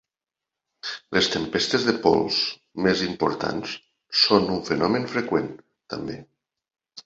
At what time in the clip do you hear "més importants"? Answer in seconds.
2.87-3.77